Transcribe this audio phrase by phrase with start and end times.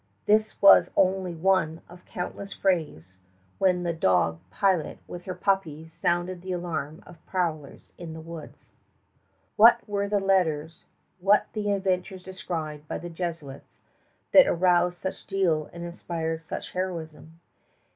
[0.25, 3.17] This was only one of countless frays
[3.59, 8.71] when the dog Pilot with her puppies sounded the alarm of prowlers in the woods.
[9.57, 10.85] What were the letters,
[11.19, 13.81] what the adventures described by the Jesuits,
[14.31, 17.39] that aroused such zeal and inspired such heroism?